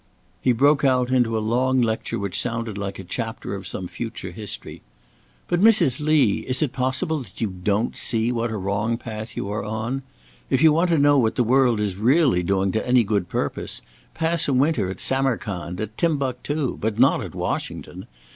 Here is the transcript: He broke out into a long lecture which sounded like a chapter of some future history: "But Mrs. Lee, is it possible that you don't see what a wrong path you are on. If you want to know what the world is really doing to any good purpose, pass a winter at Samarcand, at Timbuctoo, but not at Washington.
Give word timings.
He 0.41 0.51
broke 0.51 0.83
out 0.83 1.11
into 1.11 1.37
a 1.37 1.47
long 1.47 1.79
lecture 1.79 2.17
which 2.17 2.41
sounded 2.41 2.75
like 2.75 2.97
a 2.97 3.03
chapter 3.03 3.53
of 3.53 3.67
some 3.67 3.87
future 3.87 4.31
history: 4.31 4.81
"But 5.47 5.61
Mrs. 5.61 5.99
Lee, 6.01 6.39
is 6.39 6.63
it 6.63 6.73
possible 6.73 7.19
that 7.19 7.39
you 7.39 7.45
don't 7.63 7.95
see 7.95 8.31
what 8.31 8.49
a 8.49 8.57
wrong 8.57 8.97
path 8.97 9.37
you 9.37 9.47
are 9.51 9.63
on. 9.63 10.01
If 10.49 10.63
you 10.63 10.73
want 10.73 10.89
to 10.89 10.97
know 10.97 11.19
what 11.19 11.35
the 11.35 11.43
world 11.43 11.79
is 11.79 11.97
really 11.97 12.41
doing 12.41 12.71
to 12.71 12.87
any 12.87 13.03
good 13.03 13.29
purpose, 13.29 13.83
pass 14.15 14.47
a 14.47 14.53
winter 14.53 14.89
at 14.89 14.99
Samarcand, 14.99 15.79
at 15.79 15.95
Timbuctoo, 15.97 16.77
but 16.81 16.97
not 16.97 17.21
at 17.23 17.35
Washington. 17.35 18.07